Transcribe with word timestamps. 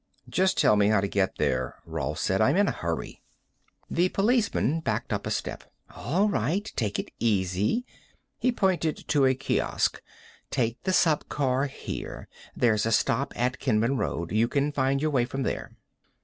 "Just 0.27 0.57
tell 0.57 0.75
me 0.77 0.87
how 0.87 0.99
to 0.99 1.07
get 1.07 1.35
there," 1.37 1.75
Rolf 1.85 2.17
said. 2.17 2.41
"I'm 2.41 2.57
in 2.57 2.67
a 2.67 2.71
hurry." 2.71 3.21
The 3.87 4.09
policeman 4.09 4.79
backed 4.79 5.13
up 5.13 5.27
a 5.27 5.29
step. 5.29 5.71
"All 5.95 6.27
right, 6.27 6.65
take 6.75 6.97
it 6.97 7.11
easy." 7.19 7.85
He 8.39 8.51
pointed 8.51 9.07
to 9.09 9.25
a 9.27 9.35
kiosk. 9.35 10.01
"Take 10.49 10.81
the 10.85 10.91
subcar 10.91 11.67
here. 11.69 12.27
There's 12.55 12.87
a 12.87 12.91
stop 12.91 13.31
at 13.35 13.59
Kenman 13.59 13.95
Road. 13.99 14.31
You 14.31 14.47
can 14.47 14.71
find 14.71 15.03
your 15.03 15.11
way 15.11 15.23
from 15.25 15.43
there." 15.43 15.75